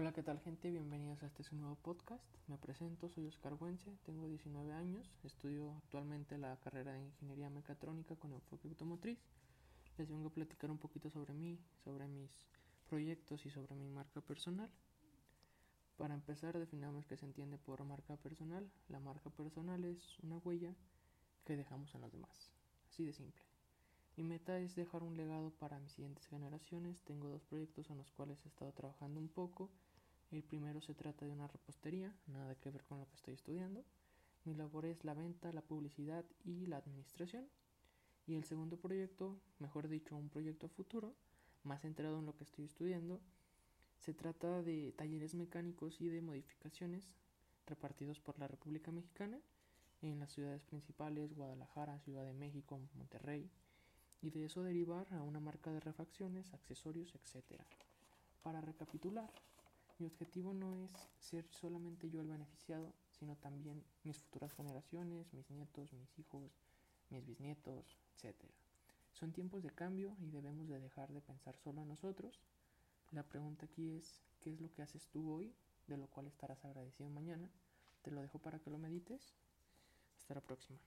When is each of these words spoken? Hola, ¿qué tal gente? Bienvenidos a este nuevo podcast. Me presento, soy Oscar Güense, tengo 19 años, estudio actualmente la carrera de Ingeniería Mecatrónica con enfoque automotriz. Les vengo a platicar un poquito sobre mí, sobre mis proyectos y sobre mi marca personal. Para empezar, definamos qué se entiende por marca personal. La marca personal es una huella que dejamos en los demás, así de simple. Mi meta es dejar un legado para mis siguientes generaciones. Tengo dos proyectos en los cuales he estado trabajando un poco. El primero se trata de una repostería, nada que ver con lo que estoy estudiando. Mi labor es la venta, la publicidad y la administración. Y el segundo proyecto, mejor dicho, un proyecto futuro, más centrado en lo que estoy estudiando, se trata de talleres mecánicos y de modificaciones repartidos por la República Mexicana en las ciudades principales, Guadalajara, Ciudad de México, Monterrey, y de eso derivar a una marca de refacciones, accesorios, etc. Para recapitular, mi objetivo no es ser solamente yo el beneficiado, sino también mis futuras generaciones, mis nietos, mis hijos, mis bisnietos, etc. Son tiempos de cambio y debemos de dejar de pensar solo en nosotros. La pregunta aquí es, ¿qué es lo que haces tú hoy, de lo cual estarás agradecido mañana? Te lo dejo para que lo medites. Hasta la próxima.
Hola, 0.00 0.14
¿qué 0.14 0.22
tal 0.22 0.40
gente? 0.40 0.70
Bienvenidos 0.70 1.22
a 1.22 1.26
este 1.26 1.42
nuevo 1.54 1.74
podcast. 1.74 2.24
Me 2.48 2.56
presento, 2.56 3.10
soy 3.10 3.26
Oscar 3.26 3.54
Güense, 3.56 3.98
tengo 4.06 4.26
19 4.28 4.72
años, 4.72 5.12
estudio 5.24 5.74
actualmente 5.76 6.38
la 6.38 6.56
carrera 6.56 6.94
de 6.94 7.02
Ingeniería 7.02 7.50
Mecatrónica 7.50 8.16
con 8.16 8.32
enfoque 8.32 8.66
automotriz. 8.66 9.18
Les 9.98 10.08
vengo 10.08 10.28
a 10.28 10.32
platicar 10.32 10.70
un 10.70 10.78
poquito 10.78 11.10
sobre 11.10 11.34
mí, 11.34 11.58
sobre 11.84 12.08
mis 12.08 12.30
proyectos 12.88 13.44
y 13.44 13.50
sobre 13.50 13.74
mi 13.74 13.90
marca 13.90 14.22
personal. 14.22 14.70
Para 15.98 16.14
empezar, 16.14 16.58
definamos 16.58 17.04
qué 17.04 17.18
se 17.18 17.26
entiende 17.26 17.58
por 17.58 17.84
marca 17.84 18.16
personal. 18.16 18.72
La 18.88 19.00
marca 19.00 19.28
personal 19.28 19.84
es 19.84 20.18
una 20.20 20.38
huella 20.38 20.74
que 21.44 21.58
dejamos 21.58 21.94
en 21.94 22.00
los 22.00 22.10
demás, 22.10 22.50
así 22.88 23.04
de 23.04 23.12
simple. 23.12 23.49
Mi 24.16 24.24
meta 24.24 24.58
es 24.58 24.74
dejar 24.74 25.02
un 25.02 25.16
legado 25.16 25.50
para 25.50 25.78
mis 25.78 25.92
siguientes 25.92 26.26
generaciones. 26.26 27.02
Tengo 27.02 27.28
dos 27.28 27.44
proyectos 27.44 27.90
en 27.90 27.98
los 27.98 28.10
cuales 28.10 28.44
he 28.44 28.48
estado 28.48 28.72
trabajando 28.72 29.20
un 29.20 29.28
poco. 29.28 29.70
El 30.30 30.42
primero 30.42 30.80
se 30.80 30.94
trata 30.94 31.24
de 31.24 31.32
una 31.32 31.48
repostería, 31.48 32.14
nada 32.26 32.54
que 32.54 32.70
ver 32.70 32.84
con 32.84 32.98
lo 32.98 33.08
que 33.08 33.16
estoy 33.16 33.34
estudiando. 33.34 33.84
Mi 34.44 34.54
labor 34.54 34.84
es 34.84 35.04
la 35.04 35.14
venta, 35.14 35.52
la 35.52 35.62
publicidad 35.62 36.24
y 36.44 36.66
la 36.66 36.76
administración. 36.76 37.48
Y 38.26 38.34
el 38.34 38.44
segundo 38.44 38.76
proyecto, 38.76 39.40
mejor 39.58 39.88
dicho, 39.88 40.16
un 40.16 40.28
proyecto 40.28 40.68
futuro, 40.68 41.14
más 41.62 41.82
centrado 41.82 42.18
en 42.18 42.26
lo 42.26 42.36
que 42.36 42.44
estoy 42.44 42.64
estudiando, 42.64 43.20
se 43.98 44.14
trata 44.14 44.62
de 44.62 44.92
talleres 44.92 45.34
mecánicos 45.34 46.00
y 46.00 46.08
de 46.08 46.22
modificaciones 46.22 47.14
repartidos 47.66 48.18
por 48.20 48.38
la 48.38 48.48
República 48.48 48.90
Mexicana 48.90 49.38
en 50.02 50.18
las 50.18 50.32
ciudades 50.32 50.62
principales, 50.64 51.34
Guadalajara, 51.34 51.98
Ciudad 52.00 52.24
de 52.24 52.32
México, 52.32 52.80
Monterrey, 52.94 53.50
y 54.22 54.30
de 54.30 54.44
eso 54.44 54.62
derivar 54.62 55.06
a 55.12 55.22
una 55.22 55.40
marca 55.40 55.70
de 55.72 55.80
refacciones, 55.80 56.52
accesorios, 56.52 57.14
etc. 57.14 57.60
Para 58.42 58.60
recapitular, 58.60 59.30
mi 59.98 60.06
objetivo 60.06 60.54
no 60.54 60.74
es 60.76 60.90
ser 61.18 61.46
solamente 61.50 62.10
yo 62.10 62.20
el 62.20 62.28
beneficiado, 62.28 62.94
sino 63.10 63.36
también 63.36 63.84
mis 64.02 64.18
futuras 64.18 64.52
generaciones, 64.54 65.32
mis 65.32 65.50
nietos, 65.50 65.92
mis 65.92 66.18
hijos, 66.18 66.50
mis 67.10 67.26
bisnietos, 67.26 67.98
etc. 68.16 68.34
Son 69.12 69.32
tiempos 69.32 69.62
de 69.62 69.70
cambio 69.70 70.16
y 70.20 70.30
debemos 70.30 70.68
de 70.68 70.80
dejar 70.80 71.12
de 71.12 71.20
pensar 71.20 71.56
solo 71.58 71.82
en 71.82 71.88
nosotros. 71.88 72.40
La 73.10 73.24
pregunta 73.24 73.66
aquí 73.66 73.90
es, 73.90 74.22
¿qué 74.40 74.52
es 74.52 74.60
lo 74.60 74.72
que 74.72 74.82
haces 74.82 75.08
tú 75.08 75.30
hoy, 75.30 75.52
de 75.86 75.96
lo 75.96 76.06
cual 76.06 76.28
estarás 76.28 76.64
agradecido 76.64 77.10
mañana? 77.10 77.50
Te 78.02 78.10
lo 78.10 78.22
dejo 78.22 78.38
para 78.38 78.58
que 78.58 78.70
lo 78.70 78.78
medites. 78.78 79.34
Hasta 80.18 80.34
la 80.34 80.40
próxima. 80.40 80.78